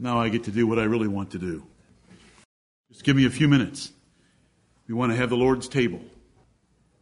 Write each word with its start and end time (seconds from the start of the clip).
now 0.00 0.18
I 0.18 0.30
get 0.30 0.44
to 0.44 0.50
do 0.50 0.66
what 0.66 0.78
I 0.78 0.84
really 0.84 1.08
want 1.08 1.32
to 1.32 1.38
do. 1.38 1.62
Just 2.90 3.04
give 3.04 3.16
me 3.16 3.26
a 3.26 3.30
few 3.30 3.48
minutes. 3.48 3.92
We 4.88 4.94
want 4.94 5.12
to 5.12 5.16
have 5.16 5.28
the 5.28 5.36
Lord's 5.36 5.68
table, 5.68 6.00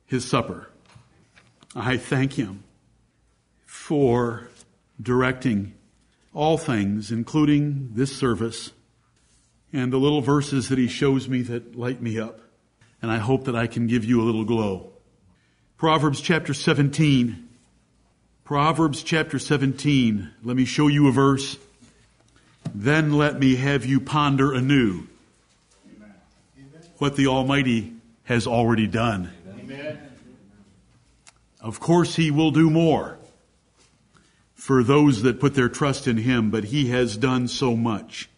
His 0.05 0.25
supper. 0.25 0.69
I 1.75 1.97
thank 1.97 2.35
Him 2.35 2.65
for 3.65 4.49
directing 5.01 5.75
all 6.35 6.59
things, 6.59 7.13
including 7.13 7.91
this 7.95 8.15
service 8.15 8.73
and 9.73 9.93
the 9.93 9.99
little 9.99 10.21
verses 10.21 10.69
that 10.69 10.79
He 10.79 10.89
shows 10.89 11.29
me 11.29 11.43
that 11.43 11.77
light 11.77 12.03
me 12.03 12.19
up. 12.19 12.41
And 13.01 13.13
I 13.13 13.19
hope 13.19 13.45
that 13.45 13.55
I 13.55 13.69
can 13.69 13.87
give 13.87 14.05
you 14.05 14.21
a 14.21 14.25
little 14.25 14.45
glow. 14.45 14.93
Proverbs 15.77 16.21
chapter 16.21 16.53
17. 16.53 17.49
Proverbs 18.43 19.05
chapter 19.05 19.39
17. 19.39 20.31
Let 20.43 20.57
me 20.57 20.65
show 20.65 20.89
you 20.89 21.07
a 21.07 21.13
verse. 21.13 21.57
Then 22.75 23.13
let 23.13 23.39
me 23.39 23.57
have 23.57 23.85
you 23.85 24.01
ponder 24.01 24.53
anew 24.53 25.07
what 26.99 27.17
the 27.17 27.27
Almighty 27.27 27.93
has 28.25 28.47
already 28.47 28.87
done. 28.87 29.31
Of 31.61 31.81
course, 31.81 32.17
He 32.17 32.31
will 32.31 32.51
do 32.51 32.71
more 32.71 33.19
for 34.55 34.83
those 34.83 35.23
that 35.23 35.41
put 35.41 35.55
their 35.55 35.69
trust 35.69 36.07
in 36.07 36.19
Him, 36.19 36.51
but 36.51 36.65
He 36.65 36.89
has 36.89 37.17
done 37.17 37.49
so 37.49 37.77
much. 37.77 38.29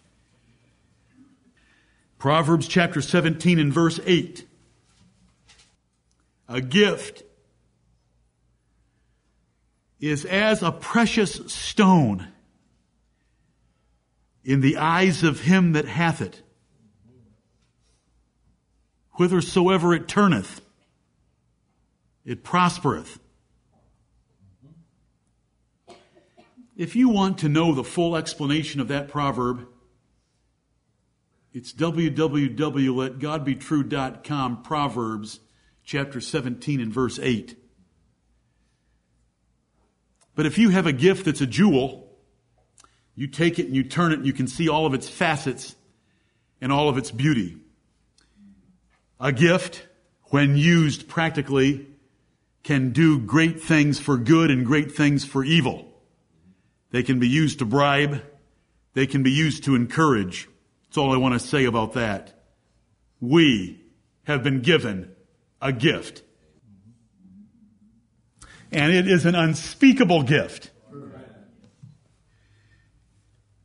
Proverbs 2.19 2.69
chapter 2.69 3.01
17 3.01 3.59
and 3.59 3.73
verse 3.73 3.99
8. 4.05 4.47
A 6.49 6.61
gift 6.61 7.23
is 10.01 10.25
as 10.25 10.63
a 10.63 10.73
precious 10.73 11.41
stone 11.47 12.29
in 14.45 14.61
the 14.61 14.77
eyes 14.77 15.23
of 15.23 15.41
him 15.41 15.73
that 15.73 15.87
hath 15.87 16.21
it 16.21 16.43
whithersoever 19.21 19.93
it 19.93 20.09
turneth, 20.09 20.63
it 22.25 22.43
prospereth. 22.43 23.19
If 26.75 26.97
you 26.97 27.11
want 27.11 27.37
to 27.39 27.49
know 27.51 27.75
the 27.75 27.85
full 27.85 28.17
explanation 28.17 28.81
of 28.81 28.89
that 28.89 29.09
proverb, 29.09 29.69
it's 31.53 31.75
www.letgodbetrue.com, 31.75 34.63
Proverbs 34.63 35.41
chapter 35.85 36.23
17 36.23 36.81
and 36.81 36.91
verse 36.91 37.19
8. 37.21 37.57
But 40.35 40.47
if 40.47 40.57
you 40.57 40.71
have 40.71 40.87
a 40.87 40.93
gift 40.93 41.27
that's 41.27 41.43
a 41.43 41.47
jewel, 41.47 42.10
you 43.21 43.27
take 43.27 43.59
it 43.59 43.67
and 43.67 43.77
you 43.77 43.85
turn 43.85 44.13
it 44.13 44.21
and 44.21 44.27
you 44.27 44.33
can 44.33 44.49
see 44.49 44.71
all 44.71 44.87
of 44.87 44.95
its 44.95 45.07
facets 45.07 45.77
and 46.59 46.73
all 46.73 46.89
of 46.89 46.97
its 46.97 47.11
beauty. 47.11 47.59
A 49.21 49.31
gift, 49.31 49.87
when 50.31 50.57
used 50.57 51.07
practically, 51.07 51.87
can 52.63 52.93
do 52.93 53.19
great 53.19 53.61
things 53.61 54.01
for 54.01 54.17
good 54.17 54.51
and 54.51 54.65
great 54.65 54.93
things 54.93 55.23
for 55.23 55.45
evil. 55.45 55.87
They 56.93 57.03
can 57.03 57.19
be 57.19 57.29
used 57.29 57.59
to 57.59 57.67
bribe. 57.67 58.23
They 58.95 59.07
can 59.07 59.23
be 59.23 59.33
used 59.33 59.65
to 59.65 59.75
encourage. 59.75 60.49
That's 60.85 60.97
all 60.97 61.13
I 61.13 61.19
want 61.19 61.35
to 61.35 61.47
say 61.47 61.67
about 61.67 61.93
that. 61.93 62.43
We 63.21 63.85
have 64.25 64.43
been 64.43 64.63
given 64.63 65.15
a 65.61 65.75
gift. 65.75 66.23
And 68.73 68.95
it 68.95 69.07
is 69.07 69.27
an 69.27 69.35
unspeakable 69.35 70.23
gift. 70.23 70.71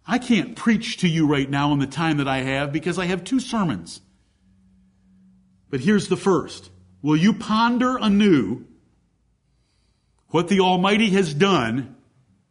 I 0.07 0.19
can't 0.19 0.55
preach 0.55 0.97
to 0.97 1.07
you 1.07 1.27
right 1.27 1.49
now 1.49 1.73
in 1.73 1.79
the 1.79 1.87
time 1.87 2.17
that 2.17 2.27
I 2.27 2.41
have 2.41 2.71
because 2.71 2.99
I 2.99 3.05
have 3.05 3.23
two 3.23 3.39
sermons. 3.39 4.01
But 5.69 5.79
here's 5.79 6.07
the 6.07 6.17
first. 6.17 6.69
Will 7.01 7.17
you 7.17 7.33
ponder 7.33 7.97
anew 7.97 8.65
what 10.29 10.47
the 10.47 10.59
Almighty 10.59 11.09
has 11.11 11.33
done 11.33 11.95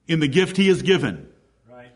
in 0.07 0.21
the 0.21 0.29
gift 0.29 0.57
He 0.57 0.69
has 0.69 0.83
given? 0.83 1.29
Right. 1.71 1.91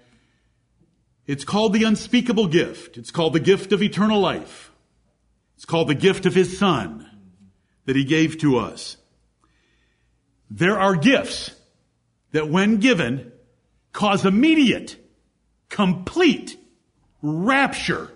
It's 1.26 1.44
called 1.44 1.72
the 1.72 1.84
unspeakable 1.84 2.48
gift. 2.48 2.96
It's 2.96 3.10
called 3.10 3.32
the 3.32 3.40
gift 3.40 3.72
of 3.72 3.82
eternal 3.82 4.20
life. 4.20 4.70
It's 5.56 5.64
called 5.64 5.88
the 5.88 5.94
gift 5.94 6.24
of 6.24 6.34
His 6.34 6.58
Son 6.58 7.06
that 7.84 7.96
He 7.96 8.04
gave 8.04 8.38
to 8.38 8.58
us. 8.58 8.96
There 10.50 10.78
are 10.78 10.94
gifts 10.94 11.54
that 12.32 12.48
when 12.48 12.76
given 12.76 13.32
cause 13.92 14.24
immediate, 14.24 14.96
complete 15.68 16.56
rapture 17.22 18.10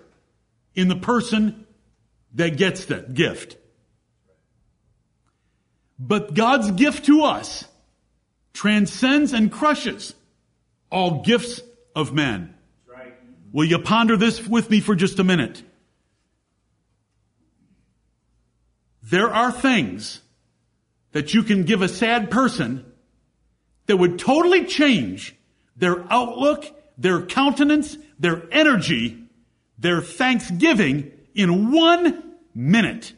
in 0.75 0.87
the 0.87 0.95
person 0.95 1.65
that 2.33 2.57
gets 2.57 2.85
that 2.85 3.13
gift. 3.13 3.57
But 5.99 6.33
God's 6.33 6.71
gift 6.71 7.05
to 7.05 7.23
us 7.23 7.65
transcends 8.53 9.33
and 9.33 9.51
crushes 9.51 10.15
all 10.89 11.23
gifts 11.23 11.61
of 11.95 12.13
men. 12.13 12.53
Right. 12.87 13.13
Will 13.51 13.65
you 13.65 13.79
ponder 13.79 14.17
this 14.17 14.45
with 14.47 14.69
me 14.69 14.79
for 14.79 14.95
just 14.95 15.19
a 15.19 15.23
minute? 15.23 15.63
There 19.03 19.29
are 19.29 19.51
things 19.51 20.21
that 21.11 21.33
you 21.33 21.43
can 21.43 21.63
give 21.63 21.81
a 21.81 21.87
sad 21.87 22.31
person 22.31 22.85
that 23.85 23.97
would 23.97 24.17
totally 24.17 24.65
change 24.65 25.35
their 25.75 26.05
outlook, 26.11 26.65
their 26.97 27.21
countenance, 27.21 27.97
their 28.19 28.43
energy, 28.51 29.23
their 29.77 30.01
thanksgiving 30.01 31.11
in 31.33 31.71
one 31.71 32.35
minute. 32.53 33.13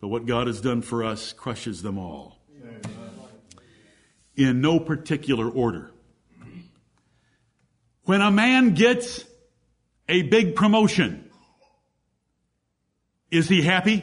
But 0.00 0.08
what 0.08 0.26
God 0.26 0.46
has 0.46 0.60
done 0.60 0.82
for 0.82 1.04
us 1.04 1.32
crushes 1.32 1.82
them 1.82 1.98
all. 1.98 2.38
In 4.34 4.60
no 4.60 4.80
particular 4.80 5.48
order. 5.48 5.90
When 8.04 8.20
a 8.20 8.30
man 8.30 8.74
gets 8.74 9.24
a 10.08 10.22
big 10.22 10.56
promotion, 10.56 11.30
is 13.30 13.48
he 13.48 13.62
happy? 13.62 14.02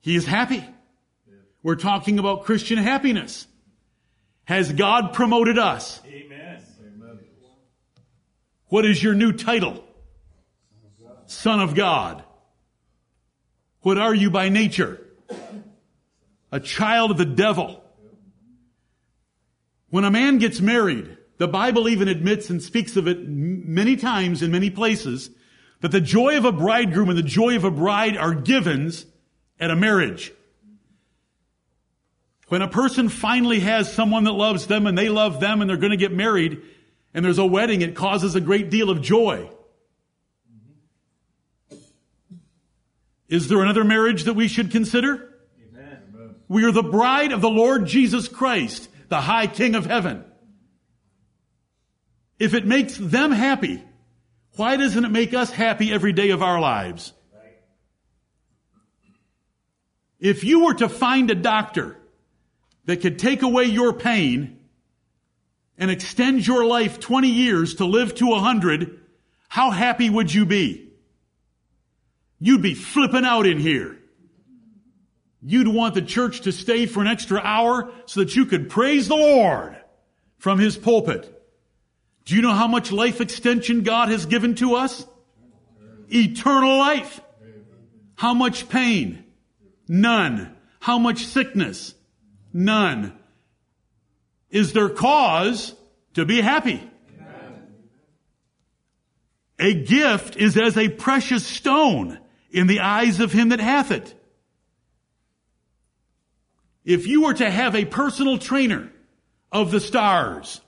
He 0.00 0.14
is 0.16 0.26
happy. 0.26 0.64
We're 1.62 1.76
talking 1.76 2.18
about 2.18 2.44
Christian 2.44 2.78
happiness. 2.78 3.46
Has 4.44 4.72
God 4.72 5.12
promoted 5.12 5.58
us? 5.58 6.00
Amen. 6.06 6.42
What 8.72 8.86
is 8.86 9.02
your 9.02 9.12
new 9.12 9.32
title? 9.32 9.84
Son 11.26 11.60
of 11.60 11.74
God. 11.74 12.24
What 13.82 13.98
are 13.98 14.14
you 14.14 14.30
by 14.30 14.48
nature? 14.48 15.06
A 16.50 16.58
child 16.58 17.10
of 17.10 17.18
the 17.18 17.26
devil. 17.26 17.84
When 19.90 20.04
a 20.04 20.10
man 20.10 20.38
gets 20.38 20.60
married, 20.62 21.18
the 21.36 21.48
Bible 21.48 21.86
even 21.86 22.08
admits 22.08 22.48
and 22.48 22.62
speaks 22.62 22.96
of 22.96 23.06
it 23.06 23.28
many 23.28 23.96
times 23.96 24.42
in 24.42 24.50
many 24.50 24.70
places 24.70 25.28
that 25.80 25.90
the 25.90 26.00
joy 26.00 26.38
of 26.38 26.46
a 26.46 26.52
bridegroom 26.52 27.10
and 27.10 27.18
the 27.18 27.22
joy 27.22 27.56
of 27.56 27.64
a 27.64 27.70
bride 27.70 28.16
are 28.16 28.34
givens 28.34 29.04
at 29.60 29.70
a 29.70 29.76
marriage. 29.76 30.32
When 32.52 32.60
a 32.60 32.68
person 32.68 33.08
finally 33.08 33.60
has 33.60 33.90
someone 33.90 34.24
that 34.24 34.32
loves 34.32 34.66
them 34.66 34.86
and 34.86 34.98
they 34.98 35.08
love 35.08 35.40
them 35.40 35.62
and 35.62 35.70
they're 35.70 35.78
going 35.78 35.92
to 35.92 35.96
get 35.96 36.12
married, 36.12 36.60
and 37.14 37.24
there's 37.24 37.38
a 37.38 37.46
wedding, 37.46 37.80
it 37.80 37.96
causes 37.96 38.34
a 38.34 38.42
great 38.42 38.68
deal 38.68 38.90
of 38.90 39.00
joy. 39.00 39.48
Is 43.26 43.48
there 43.48 43.62
another 43.62 43.84
marriage 43.84 44.24
that 44.24 44.34
we 44.34 44.48
should 44.48 44.70
consider? 44.70 45.34
Amen. 45.66 46.34
We 46.46 46.66
are 46.66 46.72
the 46.72 46.82
bride 46.82 47.32
of 47.32 47.40
the 47.40 47.48
Lord 47.48 47.86
Jesus 47.86 48.28
Christ, 48.28 48.86
the 49.08 49.22
high 49.22 49.46
King 49.46 49.74
of 49.74 49.86
heaven. 49.86 50.22
If 52.38 52.52
it 52.52 52.66
makes 52.66 52.98
them 52.98 53.32
happy, 53.32 53.82
why 54.56 54.76
doesn't 54.76 55.06
it 55.06 55.10
make 55.10 55.32
us 55.32 55.50
happy 55.50 55.90
every 55.90 56.12
day 56.12 56.28
of 56.28 56.42
our 56.42 56.60
lives? 56.60 57.14
If 60.20 60.44
you 60.44 60.66
were 60.66 60.74
to 60.74 60.90
find 60.90 61.30
a 61.30 61.34
doctor 61.34 61.96
that 62.86 63.00
could 63.00 63.18
take 63.18 63.42
away 63.42 63.64
your 63.64 63.92
pain 63.92 64.58
and 65.78 65.90
extend 65.90 66.46
your 66.46 66.64
life 66.64 67.00
20 67.00 67.28
years 67.28 67.76
to 67.76 67.84
live 67.84 68.14
to 68.16 68.26
100, 68.26 69.00
how 69.48 69.70
happy 69.70 70.10
would 70.10 70.32
you 70.32 70.44
be? 70.44 70.90
You'd 72.38 72.62
be 72.62 72.74
flipping 72.74 73.24
out 73.24 73.46
in 73.46 73.58
here. 73.58 73.98
You'd 75.42 75.68
want 75.68 75.94
the 75.94 76.02
church 76.02 76.42
to 76.42 76.52
stay 76.52 76.86
for 76.86 77.00
an 77.00 77.08
extra 77.08 77.40
hour 77.40 77.92
so 78.06 78.20
that 78.20 78.36
you 78.36 78.46
could 78.46 78.70
praise 78.70 79.08
the 79.08 79.16
Lord 79.16 79.76
from 80.38 80.58
his 80.58 80.76
pulpit. 80.76 81.28
Do 82.24 82.36
you 82.36 82.42
know 82.42 82.52
how 82.52 82.68
much 82.68 82.92
life 82.92 83.20
extension 83.20 83.82
God 83.82 84.08
has 84.08 84.26
given 84.26 84.54
to 84.56 84.76
us? 84.76 85.06
Eternal 86.08 86.78
life. 86.78 87.20
How 88.14 88.34
much 88.34 88.68
pain? 88.68 89.24
None. 89.88 90.54
How 90.78 90.98
much 90.98 91.26
sickness? 91.26 91.94
None. 92.52 93.18
is 94.50 94.72
there 94.72 94.90
cause 94.90 95.74
to 96.14 96.24
be 96.24 96.40
happy. 96.40 96.88
A 99.58 99.74
gift 99.74 100.36
is 100.36 100.56
as 100.56 100.76
a 100.76 100.88
precious 100.88 101.46
stone 101.46 102.18
in 102.50 102.66
the 102.66 102.80
eyes 102.80 103.20
of 103.20 103.32
him 103.32 103.50
that 103.50 103.60
hath 103.60 103.90
it. 103.90 104.14
If 106.84 107.06
you 107.06 107.22
were 107.22 107.34
to 107.34 107.48
have 107.48 107.74
a 107.74 107.84
personal 107.84 108.38
trainer 108.38 108.90
of 109.52 109.70
the 109.70 109.80
stars, 109.80 110.60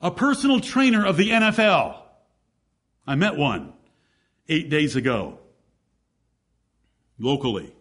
a 0.00 0.10
personal 0.10 0.60
trainer 0.60 1.06
of 1.06 1.16
the 1.16 1.30
NFL, 1.30 1.98
I 3.06 3.14
met 3.14 3.36
one 3.36 3.72
eight 4.48 4.68
days 4.68 4.94
ago, 4.94 5.38
locally. 7.18 7.74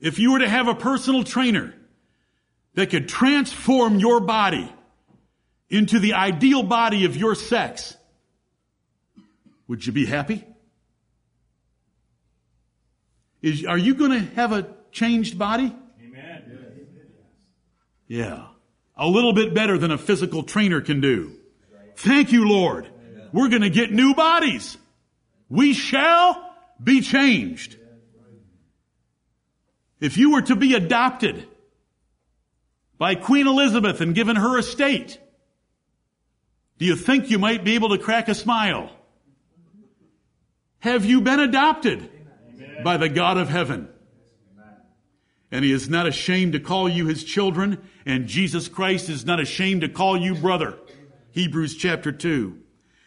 If 0.00 0.18
you 0.18 0.32
were 0.32 0.40
to 0.40 0.48
have 0.48 0.68
a 0.68 0.74
personal 0.74 1.24
trainer 1.24 1.74
that 2.74 2.90
could 2.90 3.08
transform 3.08 3.98
your 3.98 4.20
body 4.20 4.72
into 5.70 5.98
the 5.98 6.14
ideal 6.14 6.62
body 6.62 7.04
of 7.04 7.16
your 7.16 7.34
sex, 7.34 7.96
would 9.66 9.84
you 9.84 9.92
be 9.92 10.06
happy? 10.06 10.44
Is, 13.42 13.64
are 13.64 13.78
you 13.78 13.94
going 13.94 14.10
to 14.12 14.20
have 14.34 14.52
a 14.52 14.68
changed 14.90 15.38
body? 15.38 15.74
Amen. 16.02 16.88
Yeah. 18.06 18.46
A 18.96 19.08
little 19.08 19.32
bit 19.32 19.54
better 19.54 19.76
than 19.78 19.90
a 19.90 19.98
physical 19.98 20.42
trainer 20.42 20.80
can 20.80 21.00
do. 21.00 21.32
Thank 21.96 22.32
you, 22.32 22.48
Lord. 22.48 22.88
We're 23.32 23.48
going 23.48 23.62
to 23.62 23.70
get 23.70 23.92
new 23.92 24.14
bodies. 24.14 24.76
We 25.48 25.74
shall 25.74 26.54
be 26.82 27.00
changed. 27.00 27.76
If 30.00 30.16
you 30.16 30.32
were 30.32 30.42
to 30.42 30.56
be 30.56 30.74
adopted 30.74 31.46
by 32.98 33.14
Queen 33.14 33.46
Elizabeth 33.46 34.00
and 34.00 34.14
given 34.14 34.36
her 34.36 34.58
estate, 34.58 35.18
do 36.78 36.84
you 36.84 36.96
think 36.96 37.30
you 37.30 37.38
might 37.38 37.64
be 37.64 37.74
able 37.74 37.90
to 37.90 37.98
crack 37.98 38.28
a 38.28 38.34
smile? 38.34 38.90
Have 40.80 41.04
you 41.04 41.20
been 41.20 41.40
adopted 41.40 42.10
Amen. 42.54 42.84
by 42.84 42.96
the 42.96 43.08
God 43.08 43.38
of 43.38 43.48
heaven? 43.48 43.88
And 45.50 45.64
he 45.64 45.72
is 45.72 45.88
not 45.88 46.06
ashamed 46.06 46.54
to 46.54 46.60
call 46.60 46.88
you 46.88 47.06
his 47.06 47.22
children, 47.22 47.78
and 48.04 48.26
Jesus 48.26 48.68
Christ 48.68 49.08
is 49.08 49.24
not 49.24 49.38
ashamed 49.38 49.82
to 49.82 49.88
call 49.88 50.18
you 50.18 50.34
brother. 50.34 50.76
Hebrews 51.30 51.76
chapter 51.76 52.10
2. 52.10 52.58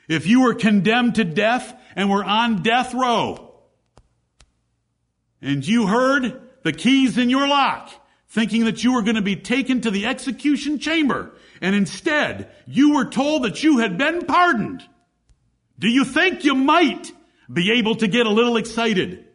If 0.07 0.27
you 0.27 0.41
were 0.41 0.53
condemned 0.53 1.15
to 1.15 1.25
death 1.25 1.75
and 1.95 2.09
were 2.09 2.23
on 2.23 2.63
death 2.63 2.93
row, 2.93 3.53
and 5.41 5.67
you 5.67 5.87
heard 5.87 6.41
the 6.63 6.71
keys 6.71 7.17
in 7.17 7.29
your 7.29 7.47
lock, 7.47 7.91
thinking 8.29 8.65
that 8.65 8.83
you 8.83 8.93
were 8.93 9.01
going 9.01 9.15
to 9.15 9.21
be 9.21 9.35
taken 9.35 9.81
to 9.81 9.91
the 9.91 10.05
execution 10.05 10.79
chamber, 10.79 11.31
and 11.61 11.75
instead 11.75 12.51
you 12.65 12.95
were 12.95 13.05
told 13.05 13.43
that 13.43 13.63
you 13.63 13.79
had 13.79 13.97
been 13.97 14.25
pardoned. 14.25 14.83
Do 15.79 15.87
you 15.87 16.03
think 16.03 16.43
you 16.43 16.55
might 16.55 17.11
be 17.51 17.73
able 17.73 17.95
to 17.95 18.07
get 18.07 18.25
a 18.25 18.31
little 18.31 18.57
excited? 18.57 19.25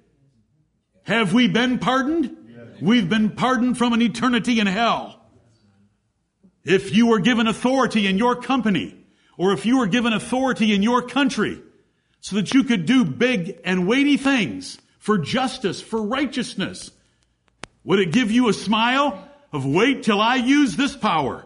Have 1.05 1.33
we 1.33 1.49
been 1.49 1.79
pardoned? 1.79 2.37
We've 2.81 3.09
been 3.09 3.31
pardoned 3.31 3.79
from 3.79 3.93
an 3.93 4.03
eternity 4.03 4.59
in 4.61 4.67
hell. 4.67 5.21
If 6.65 6.94
you 6.94 7.09
were 7.09 7.21
given 7.21 7.47
authority 7.47 8.06
in 8.06 8.19
your 8.19 8.37
company, 8.37 8.97
or 9.37 9.53
if 9.53 9.67
you 9.67 9.79
were 9.79 9.87
given 9.87 10.12
authority 10.12 10.75
in 10.75 10.83
your 10.83 11.03
country, 11.03 11.61
so 12.21 12.37
that 12.37 12.55
you 12.55 12.65
could 12.65 12.87
do 12.87 13.05
big 13.05 13.59
and 13.65 13.87
weighty 13.89 14.17
things 14.17 14.79
for 14.99 15.19
justice, 15.19 15.81
for 15.81 16.03
righteousness, 16.03 16.91
would 17.84 17.99
it 17.99 18.12
give 18.12 18.31
you 18.31 18.49
a 18.49 18.52
smile 18.52 19.29
of 19.52 19.67
wait 19.67 20.02
till 20.02 20.20
I 20.20 20.37
use 20.37 20.76
this 20.76 20.96
power? 20.96 21.44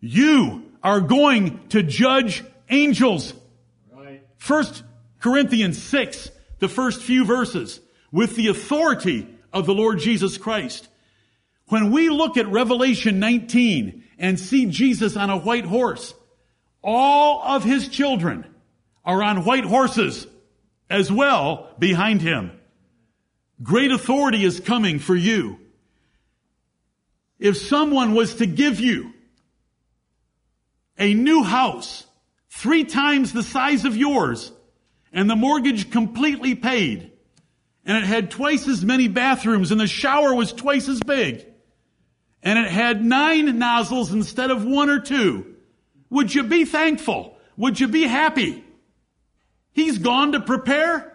You 0.00 0.70
are 0.82 1.00
going 1.00 1.66
to 1.68 1.82
judge 1.82 2.44
angels. 2.68 3.32
Right. 3.92 4.22
First 4.36 4.82
Corinthians 5.20 5.82
6, 5.82 6.30
the 6.58 6.68
first 6.68 7.02
few 7.02 7.24
verses, 7.24 7.80
with 8.12 8.36
the 8.36 8.48
authority 8.48 9.26
of 9.52 9.66
the 9.66 9.74
Lord 9.74 9.98
Jesus 9.98 10.38
Christ. 10.38 10.88
When 11.68 11.90
we 11.90 12.10
look 12.10 12.36
at 12.36 12.46
Revelation 12.46 13.18
19 13.18 14.04
and 14.18 14.38
see 14.38 14.66
Jesus 14.66 15.16
on 15.16 15.30
a 15.30 15.36
white 15.36 15.64
horse, 15.64 16.14
all 16.82 17.42
of 17.42 17.64
his 17.64 17.88
children 17.88 18.46
are 19.04 19.22
on 19.22 19.44
white 19.44 19.64
horses 19.64 20.26
as 20.88 21.10
well 21.10 21.74
behind 21.78 22.20
him. 22.20 22.52
Great 23.62 23.90
authority 23.90 24.44
is 24.44 24.60
coming 24.60 24.98
for 24.98 25.14
you. 25.14 25.58
If 27.38 27.56
someone 27.56 28.14
was 28.14 28.36
to 28.36 28.46
give 28.46 28.80
you 28.80 29.12
a 30.98 31.14
new 31.14 31.42
house 31.42 32.06
three 32.48 32.84
times 32.84 33.32
the 33.32 33.42
size 33.42 33.84
of 33.84 33.96
yours 33.96 34.52
and 35.12 35.28
the 35.28 35.36
mortgage 35.36 35.90
completely 35.90 36.54
paid 36.54 37.12
and 37.84 37.96
it 37.96 38.04
had 38.04 38.30
twice 38.30 38.66
as 38.66 38.84
many 38.84 39.08
bathrooms 39.08 39.70
and 39.70 39.80
the 39.80 39.86
shower 39.86 40.34
was 40.34 40.52
twice 40.52 40.88
as 40.88 41.00
big 41.02 41.44
and 42.42 42.58
it 42.58 42.70
had 42.70 43.04
nine 43.04 43.58
nozzles 43.58 44.12
instead 44.12 44.50
of 44.50 44.64
one 44.64 44.88
or 44.88 45.00
two, 45.00 45.56
would 46.10 46.34
you 46.34 46.44
be 46.44 46.64
thankful? 46.64 47.36
Would 47.56 47.80
you 47.80 47.88
be 47.88 48.04
happy? 48.04 48.64
He's 49.72 49.98
gone 49.98 50.32
to 50.32 50.40
prepare 50.40 51.12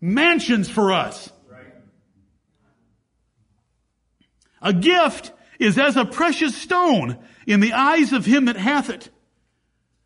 mansions 0.00 0.68
for 0.68 0.92
us. 0.92 1.30
A 4.62 4.72
gift 4.72 5.32
is 5.58 5.78
as 5.78 5.96
a 5.96 6.04
precious 6.04 6.56
stone 6.56 7.18
in 7.46 7.60
the 7.60 7.72
eyes 7.72 8.12
of 8.12 8.24
him 8.24 8.46
that 8.46 8.56
hath 8.56 8.88
it. 8.88 9.10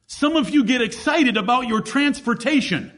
Some 0.07 0.37
of 0.37 0.51
you 0.51 0.65
get 0.65 0.83
excited 0.83 1.37
about 1.37 1.69
your 1.69 1.81
transportation. 1.83 2.93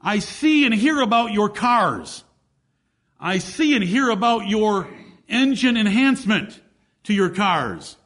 I 0.00 0.18
see 0.18 0.64
and 0.64 0.74
hear 0.74 1.00
about 1.00 1.32
your 1.32 1.48
cars. 1.48 2.24
I 3.20 3.38
see 3.38 3.74
and 3.74 3.84
hear 3.84 4.10
about 4.10 4.48
your 4.48 4.88
engine 5.28 5.76
enhancement 5.76 6.60
to 7.04 7.14
your 7.14 7.30
cars. 7.30 7.96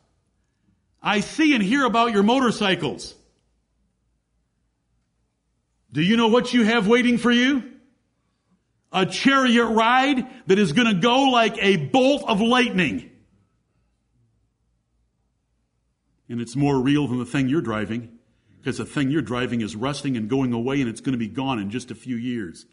I 1.02 1.20
see 1.20 1.54
and 1.54 1.62
hear 1.62 1.84
about 1.84 2.12
your 2.12 2.22
motorcycles. 2.22 3.14
Do 5.92 6.00
you 6.00 6.16
know 6.16 6.28
what 6.28 6.54
you 6.54 6.64
have 6.64 6.86
waiting 6.86 7.18
for 7.18 7.30
you? 7.30 7.70
A 8.92 9.06
chariot 9.06 9.66
ride 9.66 10.26
that 10.46 10.58
is 10.58 10.72
going 10.72 10.94
to 10.94 11.00
go 11.00 11.30
like 11.30 11.56
a 11.58 11.76
bolt 11.76 12.24
of 12.28 12.40
lightning. 12.40 13.10
And 16.28 16.40
it's 16.40 16.56
more 16.56 16.80
real 16.80 17.06
than 17.08 17.18
the 17.18 17.26
thing 17.26 17.48
you're 17.48 17.62
driving 17.62 18.18
because 18.58 18.78
the 18.78 18.86
thing 18.86 19.10
you're 19.10 19.22
driving 19.22 19.60
is 19.60 19.74
rusting 19.74 20.16
and 20.16 20.28
going 20.28 20.52
away 20.52 20.80
and 20.80 20.88
it's 20.88 21.00
going 21.00 21.12
to 21.12 21.18
be 21.18 21.28
gone 21.28 21.58
in 21.58 21.70
just 21.70 21.90
a 21.90 21.94
few 21.94 22.16
years. 22.16 22.66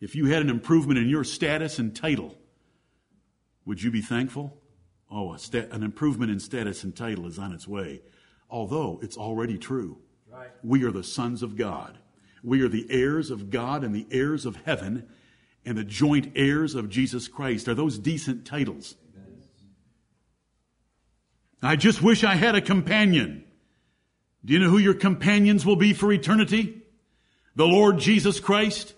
If 0.00 0.14
you 0.14 0.26
had 0.26 0.42
an 0.42 0.50
improvement 0.50 0.98
in 0.98 1.08
your 1.08 1.24
status 1.24 1.78
and 1.78 1.94
title, 1.94 2.36
would 3.64 3.82
you 3.82 3.90
be 3.90 4.00
thankful? 4.00 4.56
Oh, 5.10 5.34
stat- 5.36 5.70
an 5.72 5.82
improvement 5.82 6.30
in 6.30 6.38
status 6.38 6.84
and 6.84 6.94
title 6.94 7.26
is 7.26 7.38
on 7.38 7.52
its 7.52 7.66
way, 7.66 8.02
although 8.48 9.00
it's 9.02 9.16
already 9.16 9.58
true. 9.58 9.98
Right. 10.30 10.50
We 10.62 10.84
are 10.84 10.92
the 10.92 11.02
sons 11.02 11.42
of 11.42 11.56
God. 11.56 11.98
We 12.48 12.62
are 12.62 12.68
the 12.68 12.86
heirs 12.88 13.30
of 13.30 13.50
God 13.50 13.84
and 13.84 13.94
the 13.94 14.06
heirs 14.10 14.46
of 14.46 14.56
heaven 14.64 15.06
and 15.66 15.76
the 15.76 15.84
joint 15.84 16.32
heirs 16.34 16.74
of 16.74 16.88
Jesus 16.88 17.28
Christ. 17.28 17.68
Are 17.68 17.74
those 17.74 17.98
decent 17.98 18.46
titles? 18.46 18.94
I 21.62 21.76
just 21.76 22.00
wish 22.00 22.24
I 22.24 22.36
had 22.36 22.54
a 22.54 22.62
companion. 22.62 23.44
Do 24.42 24.54
you 24.54 24.60
know 24.60 24.70
who 24.70 24.78
your 24.78 24.94
companions 24.94 25.66
will 25.66 25.76
be 25.76 25.92
for 25.92 26.10
eternity? 26.10 26.80
The 27.54 27.66
Lord 27.66 27.98
Jesus 27.98 28.40
Christ, 28.40 28.94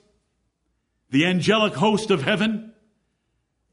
the 1.11 1.27
angelic 1.27 1.75
host 1.75 2.13
of 2.13 2.23
heaven, 2.23 2.73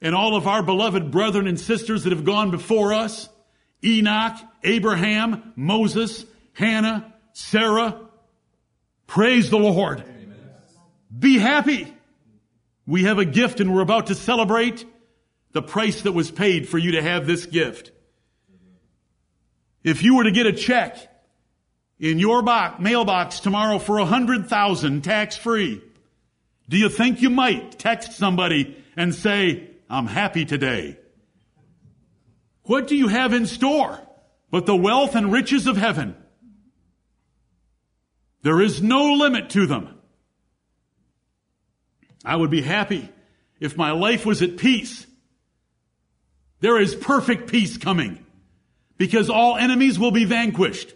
and 0.01 0.15
all 0.15 0.35
of 0.35 0.47
our 0.47 0.63
beloved 0.63 1.11
brethren 1.11 1.45
and 1.45 1.59
sisters 1.59 2.03
that 2.05 2.13
have 2.13 2.25
gone 2.25 2.49
before 2.49 2.93
us, 2.93 3.29
Enoch, 3.83 4.37
Abraham, 4.63 5.53
Moses, 5.55 6.25
Hannah, 6.53 7.13
Sarah. 7.33 8.06
Praise 9.07 9.49
the 9.49 9.57
Lord. 9.57 10.03
Be 11.17 11.37
happy. 11.37 11.91
We 12.85 13.03
have 13.03 13.17
a 13.17 13.25
gift 13.25 13.59
and 13.59 13.73
we're 13.73 13.81
about 13.81 14.07
to 14.07 14.15
celebrate 14.15 14.85
the 15.53 15.61
price 15.61 16.01
that 16.01 16.11
was 16.11 16.29
paid 16.29 16.69
for 16.69 16.77
you 16.77 16.91
to 16.91 17.01
have 17.01 17.25
this 17.25 17.45
gift. 17.45 17.91
If 19.83 20.03
you 20.03 20.17
were 20.17 20.25
to 20.25 20.31
get 20.31 20.45
a 20.45 20.53
check 20.53 20.97
in 21.99 22.19
your 22.19 22.41
box, 22.41 22.79
mailbox 22.81 23.39
tomorrow 23.39 23.79
for 23.79 23.97
a 23.97 24.05
hundred 24.05 24.47
thousand 24.47 25.03
tax 25.03 25.37
free, 25.37 25.81
do 26.69 26.77
you 26.77 26.89
think 26.89 27.21
you 27.21 27.29
might 27.29 27.79
text 27.79 28.13
somebody 28.13 28.77
and 28.97 29.15
say, 29.15 29.69
I'm 29.89 30.07
happy 30.07 30.43
today? 30.43 30.97
What 32.63 32.87
do 32.87 32.97
you 32.97 33.07
have 33.07 33.31
in 33.33 33.45
store 33.45 33.99
but 34.51 34.65
the 34.65 34.75
wealth 34.75 35.15
and 35.15 35.31
riches 35.31 35.67
of 35.67 35.77
heaven? 35.77 36.15
There 38.41 38.61
is 38.61 38.81
no 38.81 39.13
limit 39.13 39.49
to 39.51 39.65
them. 39.65 39.97
I 42.23 42.35
would 42.35 42.49
be 42.49 42.61
happy 42.61 43.09
if 43.59 43.77
my 43.77 43.91
life 43.91 44.25
was 44.25 44.41
at 44.41 44.57
peace. 44.57 45.05
There 46.59 46.79
is 46.79 46.95
perfect 46.95 47.49
peace 47.49 47.77
coming 47.77 48.25
because 48.97 49.29
all 49.29 49.57
enemies 49.57 49.99
will 49.99 50.11
be 50.11 50.25
vanquished. 50.25 50.93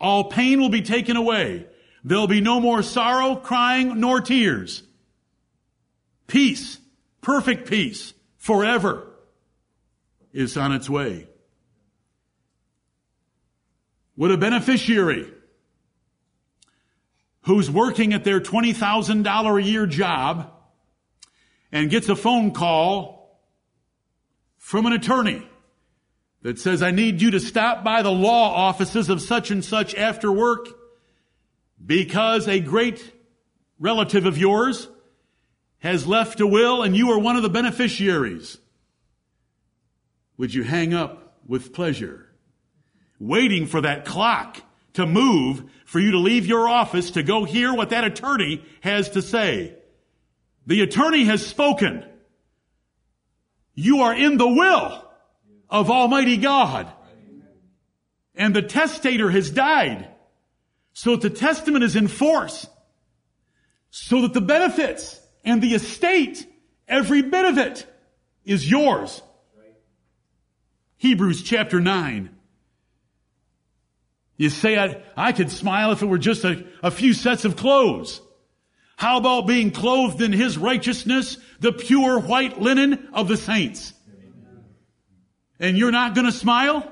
All 0.00 0.24
pain 0.24 0.60
will 0.60 0.70
be 0.70 0.82
taken 0.82 1.16
away. 1.16 1.66
There'll 2.02 2.26
be 2.26 2.40
no 2.40 2.60
more 2.60 2.82
sorrow, 2.82 3.36
crying, 3.36 4.00
nor 4.00 4.20
tears. 4.20 4.82
Peace, 6.26 6.78
perfect 7.20 7.68
peace, 7.68 8.12
forever 8.36 9.06
is 10.32 10.56
on 10.56 10.72
its 10.72 10.90
way. 10.90 11.28
Would 14.16 14.32
a 14.32 14.36
beneficiary 14.36 15.30
who's 17.44 17.70
working 17.70 18.12
at 18.12 18.24
their 18.24 18.40
$20,000 18.40 19.58
a 19.58 19.62
year 19.62 19.86
job 19.86 20.50
and 21.70 21.90
gets 21.90 22.08
a 22.08 22.16
phone 22.16 22.52
call 22.52 23.40
from 24.56 24.86
an 24.86 24.92
attorney 24.92 25.46
that 26.42 26.58
says, 26.58 26.82
I 26.82 26.90
need 26.90 27.20
you 27.20 27.32
to 27.32 27.40
stop 27.40 27.84
by 27.84 28.02
the 28.02 28.10
law 28.10 28.54
offices 28.54 29.08
of 29.10 29.20
such 29.20 29.50
and 29.50 29.64
such 29.64 29.94
after 29.94 30.32
work 30.32 30.68
because 31.84 32.48
a 32.48 32.60
great 32.60 33.12
relative 33.78 34.24
of 34.24 34.38
yours 34.38 34.88
has 35.78 36.06
left 36.06 36.40
a 36.40 36.46
will 36.46 36.82
and 36.82 36.96
you 36.96 37.10
are 37.10 37.18
one 37.18 37.36
of 37.36 37.42
the 37.42 37.50
beneficiaries. 37.50 38.56
Would 40.38 40.54
you 40.54 40.62
hang 40.62 40.94
up 40.94 41.36
with 41.46 41.74
pleasure? 41.74 42.30
Waiting 43.18 43.66
for 43.66 43.82
that 43.82 44.06
clock 44.06 44.62
to 44.94 45.06
move 45.06 45.64
for 45.84 46.00
you 46.00 46.12
to 46.12 46.18
leave 46.18 46.46
your 46.46 46.68
office 46.68 47.12
to 47.12 47.22
go 47.22 47.44
hear 47.44 47.72
what 47.74 47.90
that 47.90 48.04
attorney 48.04 48.64
has 48.80 49.10
to 49.10 49.22
say. 49.22 49.74
The 50.66 50.82
attorney 50.82 51.24
has 51.24 51.46
spoken. 51.46 52.04
You 53.74 54.00
are 54.02 54.14
in 54.14 54.38
the 54.38 54.48
will 54.48 55.04
of 55.68 55.90
Almighty 55.90 56.36
God. 56.36 56.90
And 58.34 58.54
the 58.54 58.62
testator 58.62 59.30
has 59.30 59.50
died. 59.50 60.08
So 60.92 61.16
that 61.16 61.22
the 61.22 61.30
testament 61.30 61.84
is 61.84 61.96
in 61.96 62.08
force. 62.08 62.66
So 63.90 64.22
that 64.22 64.32
the 64.32 64.40
benefits 64.40 65.20
and 65.44 65.60
the 65.60 65.74
estate, 65.74 66.46
every 66.88 67.22
bit 67.22 67.44
of 67.44 67.58
it, 67.58 67.86
is 68.44 68.68
yours. 68.68 69.22
Hebrews 70.96 71.42
chapter 71.42 71.80
9. 71.80 72.33
You 74.36 74.50
say, 74.50 74.78
I, 74.78 75.02
I 75.16 75.32
could 75.32 75.50
smile 75.50 75.92
if 75.92 76.02
it 76.02 76.06
were 76.06 76.18
just 76.18 76.44
a, 76.44 76.64
a 76.82 76.90
few 76.90 77.12
sets 77.12 77.44
of 77.44 77.56
clothes. 77.56 78.20
How 78.96 79.18
about 79.18 79.46
being 79.46 79.70
clothed 79.70 80.22
in 80.22 80.32
His 80.32 80.58
righteousness, 80.58 81.38
the 81.60 81.72
pure 81.72 82.18
white 82.20 82.60
linen 82.60 83.08
of 83.12 83.28
the 83.28 83.36
saints? 83.36 83.92
and 85.60 85.78
you're 85.78 85.90
not 85.90 86.14
going 86.14 86.26
to 86.26 86.32
smile? 86.32 86.90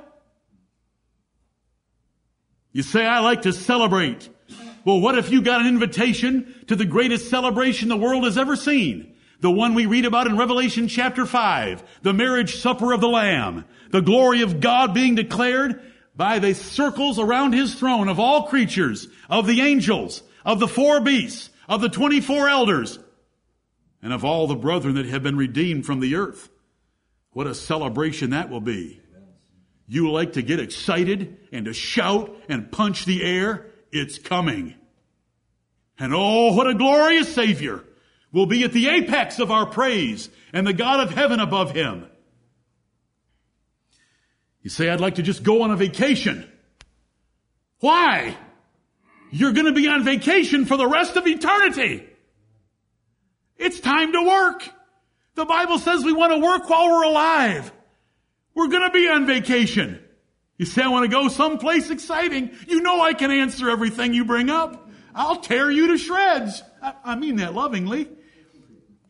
You 2.73 2.83
say, 2.83 3.05
I 3.05 3.21
like 3.21 3.43
to 3.43 3.53
celebrate. 3.53 4.29
Well, 4.85 5.01
what 5.01 5.19
if 5.19 5.31
you 5.31 5.43
got 5.43 5.61
an 5.61 5.67
invitation 5.67 6.55
to 6.69 6.77
the 6.77 6.85
greatest 6.85 7.29
celebration 7.29 7.89
the 7.89 7.97
world 7.97 8.25
has 8.25 8.39
ever 8.39 8.57
seen? 8.57 9.15
The 9.41 9.51
one 9.51 9.75
we 9.75 9.87
read 9.87 10.05
about 10.05 10.27
in 10.27 10.39
Revelation 10.39 10.89
chapter 10.89 11.27
5, 11.27 11.83
the 12.03 12.13
marriage 12.13 12.57
supper 12.57 12.93
of 12.93 13.01
the 13.01 13.09
Lamb, 13.09 13.65
the 13.91 14.01
glory 14.01 14.43
of 14.43 14.61
God 14.61 14.95
being 14.95 15.17
declared 15.17 15.83
by 16.15 16.39
the 16.39 16.55
circles 16.55 17.19
around 17.19 17.53
his 17.53 17.75
throne 17.75 18.09
of 18.09 18.21
all 18.21 18.45
creatures, 18.45 19.09
of 19.31 19.47
the 19.47 19.61
angels, 19.61 20.23
of 20.45 20.61
the 20.61 20.69
four 20.69 21.01
beasts, 21.01 21.51
of 21.69 21.81
the 21.81 21.89
24 21.89 22.49
elders, 22.49 22.99
and 24.03 24.13
of 24.13 24.25
all 24.25 24.47
the 24.47 24.55
brethren 24.55 24.97
that 24.97 25.07
have 25.07 25.23
been 25.23 25.37
redeemed 25.37 25.87
from 25.87 26.01
the 26.01 26.17
earth. 26.17 26.49
What 27.31 27.47
a 27.47 27.55
celebration 27.55 28.31
that 28.31 28.51
will 28.51 28.61
be. 28.61 29.01
You 29.87 30.11
like 30.11 30.35
to 30.35 30.43
get 30.43 30.61
excited 30.61 31.39
and 31.51 31.67
to 31.67 31.73
shout 31.73 32.35
and 32.49 32.71
punch 32.71 33.05
the 33.05 33.23
air. 33.23 33.67
It's 33.91 34.19
coming. 34.19 34.75
And 35.99 36.15
oh, 36.15 36.55
what 36.55 36.67
a 36.67 36.75
glorious 36.75 37.33
Savior 37.35 37.85
will 38.33 38.47
be 38.47 38.65
at 38.65 38.73
the 38.73 38.89
apex 38.89 39.39
of 39.39 39.51
our 39.51 39.67
praise 39.67 40.31
and 40.53 40.67
the 40.67 40.73
God 40.73 41.01
of 41.01 41.15
heaven 41.15 41.41
above 41.41 41.73
him. 41.73 42.07
You 44.63 44.71
say, 44.71 44.89
I'd 44.89 45.01
like 45.01 45.17
to 45.17 45.23
just 45.23 45.43
go 45.43 45.63
on 45.63 45.71
a 45.71 45.77
vacation. 45.77 46.51
Why? 47.81 48.37
You're 49.31 49.53
going 49.53 49.67
to 49.67 49.73
be 49.73 49.89
on 49.89 50.05
vacation 50.05 50.67
for 50.67 50.77
the 50.77 50.87
rest 50.87 51.17
of 51.17 51.27
eternity. 51.27 52.07
It's 53.57 53.81
time 53.81 54.13
to 54.13 54.23
work. 54.23 54.69
The 55.35 55.45
Bible 55.45 55.79
says 55.79 56.05
we 56.05 56.13
want 56.13 56.33
to 56.33 56.39
work 56.39 56.69
while 56.69 56.89
we're 56.89 57.05
alive. 57.05 57.73
We're 58.55 58.69
going 58.69 58.87
to 58.87 58.93
be 58.93 59.09
on 59.09 59.27
vacation. 59.27 59.99
You 60.59 60.67
say, 60.67 60.83
I 60.83 60.89
want 60.89 61.05
to 61.05 61.09
go 61.09 61.29
someplace 61.29 61.91
exciting. 61.91 62.51
You 62.69 62.83
know 62.83 63.01
I 63.01 63.15
can 63.15 63.31
answer 63.31 63.71
everything 63.71 64.15
you 64.15 64.25
bring 64.25 64.51
up. 64.51 64.91
I'll 65.15 65.41
tear 65.41 65.71
you 65.71 65.89
to 65.89 65.99
shreds. 65.99 66.63
I, 66.83 66.95
I 67.05 67.15
mean 67.17 67.37
that 67.37 67.55
lovingly. 67.55 68.09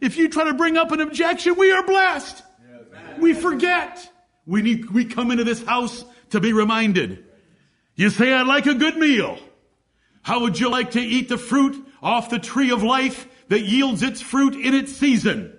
If 0.00 0.16
you 0.16 0.28
try 0.28 0.44
to 0.44 0.54
bring 0.54 0.76
up 0.76 0.92
an 0.92 1.00
objection, 1.00 1.56
we 1.56 1.72
are 1.72 1.84
blessed. 1.84 2.42
We 3.18 3.34
forget. 3.34 4.11
We 4.46 4.62
need, 4.62 4.90
we 4.90 5.04
come 5.04 5.30
into 5.30 5.44
this 5.44 5.62
house 5.64 6.04
to 6.30 6.40
be 6.40 6.52
reminded. 6.52 7.24
You 7.94 8.10
say, 8.10 8.32
I'd 8.32 8.46
like 8.46 8.66
a 8.66 8.74
good 8.74 8.96
meal. 8.96 9.38
How 10.22 10.40
would 10.40 10.58
you 10.58 10.70
like 10.70 10.92
to 10.92 11.00
eat 11.00 11.28
the 11.28 11.38
fruit 11.38 11.84
off 12.02 12.30
the 12.30 12.38
tree 12.38 12.70
of 12.70 12.82
life 12.82 13.26
that 13.48 13.60
yields 13.60 14.02
its 14.02 14.20
fruit 14.20 14.54
in 14.54 14.74
its 14.74 14.92
season? 14.92 15.56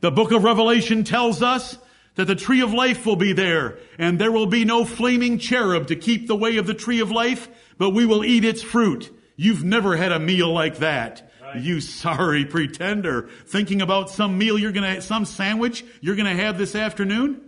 The 0.00 0.10
book 0.10 0.32
of 0.32 0.42
Revelation 0.42 1.04
tells 1.04 1.42
us 1.42 1.78
that 2.16 2.26
the 2.26 2.34
tree 2.34 2.60
of 2.60 2.74
life 2.74 3.06
will 3.06 3.16
be 3.16 3.32
there 3.32 3.78
and 3.98 4.18
there 4.18 4.32
will 4.32 4.46
be 4.46 4.64
no 4.64 4.84
flaming 4.84 5.38
cherub 5.38 5.86
to 5.86 5.96
keep 5.96 6.26
the 6.26 6.36
way 6.36 6.56
of 6.56 6.66
the 6.66 6.74
tree 6.74 7.00
of 7.00 7.10
life, 7.10 7.48
but 7.78 7.90
we 7.90 8.04
will 8.04 8.24
eat 8.24 8.44
its 8.44 8.62
fruit. 8.62 9.10
You've 9.36 9.64
never 9.64 9.96
had 9.96 10.12
a 10.12 10.18
meal 10.18 10.52
like 10.52 10.78
that. 10.78 11.30
Right. 11.54 11.62
You 11.62 11.80
sorry 11.80 12.44
pretender 12.44 13.28
thinking 13.46 13.82
about 13.82 14.10
some 14.10 14.38
meal 14.38 14.58
you're 14.58 14.72
going 14.72 14.96
to, 14.96 15.02
some 15.02 15.24
sandwich 15.24 15.84
you're 16.00 16.16
going 16.16 16.36
to 16.36 16.42
have 16.42 16.56
this 16.56 16.74
afternoon. 16.74 17.42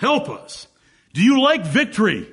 Help 0.00 0.28
us. 0.28 0.66
Do 1.12 1.22
you 1.22 1.40
like 1.40 1.64
victory? 1.64 2.28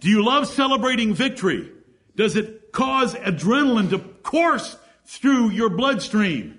Do 0.00 0.10
you 0.10 0.24
love 0.24 0.46
celebrating 0.46 1.14
victory? 1.14 1.72
Does 2.16 2.36
it 2.36 2.72
cause 2.72 3.14
adrenaline 3.14 3.90
to 3.90 3.98
course 3.98 4.76
through 5.04 5.50
your 5.50 5.70
bloodstream? 5.70 6.58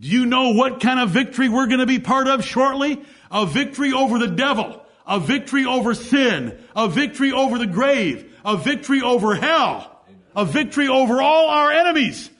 Do 0.00 0.08
you 0.08 0.26
know 0.26 0.52
what 0.52 0.80
kind 0.80 1.00
of 1.00 1.10
victory 1.10 1.48
we're 1.48 1.66
going 1.66 1.80
to 1.80 1.86
be 1.86 1.98
part 1.98 2.28
of 2.28 2.44
shortly? 2.44 3.02
A 3.30 3.46
victory 3.46 3.92
over 3.92 4.18
the 4.18 4.28
devil, 4.28 4.84
a 5.06 5.20
victory 5.20 5.64
over 5.64 5.94
sin, 5.94 6.58
a 6.74 6.88
victory 6.88 7.32
over 7.32 7.58
the 7.58 7.66
grave, 7.66 8.32
a 8.44 8.56
victory 8.56 9.00
over 9.00 9.34
hell, 9.34 9.93
a 10.36 10.44
victory 10.44 10.88
over 10.88 11.20
all 11.22 11.48
our 11.48 11.70
enemies, 11.70 12.30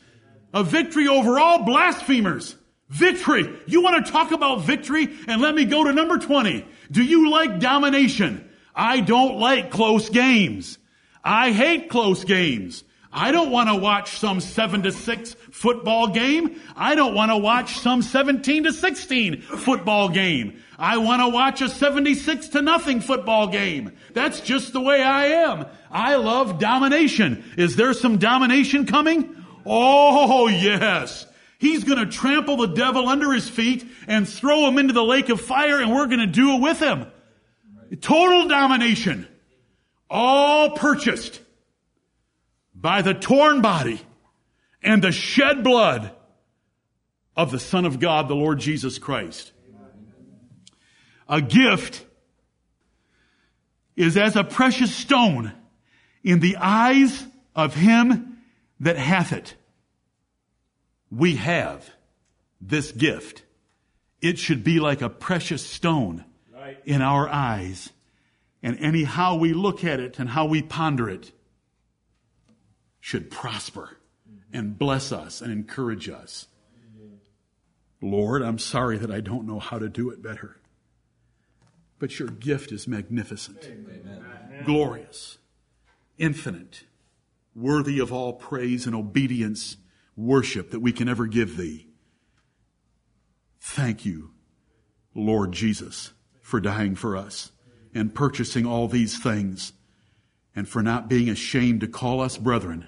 a 0.53 0.63
victory 0.65 1.09
over 1.09 1.39
all 1.39 1.65
blasphemers. 1.65 2.57
Victory. 2.89 3.51
You 3.67 3.83
want 3.83 4.05
to 4.05 4.13
talk 4.13 4.31
about 4.31 4.61
victory? 4.61 5.09
And 5.27 5.41
let 5.41 5.55
me 5.55 5.65
go 5.65 5.85
to 5.85 5.93
number 5.93 6.19
20. 6.19 6.65
Do 6.91 7.03
you 7.03 7.31
like 7.31 7.59
domination? 7.59 8.49
I 8.75 9.01
don't 9.01 9.39
like 9.39 9.71
close 9.71 10.09
games. 10.11 10.79
I 11.25 11.51
hate 11.53 11.89
close 11.89 12.25
games. 12.25 12.85
I 13.17 13.31
don't 13.31 13.53
want 13.53 13.69
to 13.69 13.77
watch 13.77 14.19
some 14.19 14.41
7 14.41 14.83
to 14.83 14.91
6 14.91 15.35
football 15.53 16.09
game. 16.09 16.61
I 16.75 16.97
don't 16.97 17.15
want 17.15 17.31
to 17.31 17.37
watch 17.37 17.79
some 17.79 18.03
17 18.03 18.65
to 18.65 18.73
16 18.73 19.41
football 19.41 20.09
game. 20.09 20.61
I 20.77 20.97
want 20.97 21.23
to 21.23 21.29
watch 21.29 21.63
a 21.63 21.69
76 21.69 22.49
to 22.49 22.61
nothing 22.61 23.01
football 23.01 23.47
game. 23.47 23.93
That's 24.15 24.41
just 24.41 24.73
the 24.73 24.81
way 24.81 25.01
I 25.01 25.27
am. 25.27 25.67
I 25.93 26.17
love 26.17 26.59
domination. 26.59 27.45
Is 27.57 27.77
there 27.77 27.95
some 27.95 28.19
domination 28.19 28.85
coming? 28.85 29.45
Oh, 29.65 30.49
yes. 30.49 31.25
He's 31.59 31.85
going 31.85 32.01
to 32.01 32.07
trample 32.07 32.57
the 32.57 32.75
devil 32.75 33.09
under 33.09 33.33
his 33.33 33.49
feet 33.49 33.87
and 34.09 34.29
throw 34.29 34.67
him 34.67 34.77
into 34.77 34.93
the 34.93 35.05
lake 35.05 35.29
of 35.29 35.41
fire 35.41 35.81
and 35.81 35.95
we're 35.95 36.09
going 36.09 36.19
to 36.19 36.27
do 36.27 36.57
it 36.57 36.61
with 36.61 36.81
him. 36.81 37.07
Total 38.01 38.49
domination. 38.49 39.29
All 40.11 40.71
purchased 40.71 41.41
by 42.85 43.01
the 43.01 43.15
torn 43.15 43.63
body 43.63 43.99
and 44.83 45.03
the 45.03 45.11
shed 45.11 45.65
blood 45.65 46.11
of 47.35 47.51
the 47.51 47.59
Son 47.59 47.87
of 47.87 47.99
God, 47.99 48.29
the 48.29 48.35
Lord 48.35 48.59
Jesus 48.59 48.99
Christ. 48.99 49.53
A 51.27 51.41
gift 51.41 52.05
is 53.97 54.19
as 54.19 54.37
a 54.37 54.45
precious 54.45 54.95
stone 54.95 55.55
in 56.23 56.41
the 56.41 56.59
eyes 56.59 57.27
of 57.57 57.75
him 57.75 58.37
that 58.81 58.99
hath 58.99 59.33
it. 59.33 59.55
We 61.11 61.37
have 61.37 61.89
this 62.61 62.93
gift. 62.93 63.45
It 64.21 64.39
should 64.39 64.63
be 64.63 64.79
like 64.79 65.01
a 65.01 65.09
precious 65.09 65.65
stone 65.65 66.23
in 66.85 67.01
our 67.01 67.31
eyes. 67.31 67.89
And 68.63 68.79
anyhow 68.79 69.37
we 69.37 69.55
look 69.55 69.85
at 69.85 70.01
it 70.01 70.19
and 70.19 70.29
how 70.29 70.45
we 70.45 70.61
ponder 70.61 71.09
it, 71.09 71.33
should 73.05 73.31
prosper 73.31 73.99
and 74.51 74.79
bless 74.79 75.13
us 75.13 75.43
and 75.43 75.53
encourage 75.53 76.09
us. 76.09 76.47
Lord, 78.01 78.41
I'm 78.41 78.59
sorry 78.59 78.97
that 78.97 79.11
I 79.11 79.21
don't 79.21 79.47
know 79.47 79.59
how 79.59 79.79
to 79.79 79.91
do 79.91 80.09
it 80.09 80.23
better. 80.23 80.57
But 81.99 82.19
your 82.19 82.29
gift 82.29 82.73
is 82.73 82.89
magnificent, 82.89 83.63
Amen. 83.63 84.63
glorious, 84.65 85.37
infinite, 86.17 86.85
worthy 87.55 87.99
of 87.99 88.11
all 88.11 88.33
praise 88.33 88.87
and 88.87 88.97
obedience, 88.97 89.77
worship 90.17 90.71
that 90.71 90.81
we 90.81 90.91
can 90.91 91.07
ever 91.07 91.27
give 91.27 91.59
thee. 91.59 91.89
Thank 93.61 94.07
you, 94.07 94.31
Lord 95.15 95.53
Jesus, 95.53 96.13
for 96.41 96.59
dying 96.59 96.95
for 96.95 97.19
us 97.19 97.53
and 97.93 98.15
purchasing 98.15 98.65
all 98.65 98.89
these 98.89 99.23
things 99.23 99.75
and 100.57 100.67
for 100.67 100.83
not 100.83 101.11
being 101.11 101.29
ashamed 101.29 101.83
to 101.83 101.87
call 101.87 102.23
us 102.23 102.39
brethren 102.39 102.87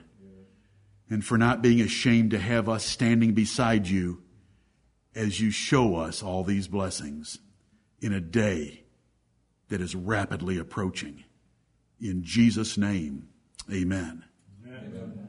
and 1.09 1.25
for 1.25 1.39
not 1.39 1.63
being 1.63 1.81
ashamed 1.81 2.31
to 2.33 2.39
have 2.39 2.69
us 2.69 2.85
standing 2.85 3.33
beside 3.33 3.87
you 3.87 4.23
as 5.15 5.41
you 5.41 5.51
show 5.51 5.97
us 5.97 6.23
all 6.23 6.45
these 6.45 6.69
blessings 6.69 7.39
in 8.01 8.13
a 8.13 8.21
day 8.21 8.85
that 9.69 9.81
is 9.81 9.95
rapidly 9.95 10.59
approaching. 10.59 11.25
In 12.01 12.23
Jesus' 12.23 12.77
name, 12.77 13.29
amen. 13.73 14.25
amen. 14.67 15.26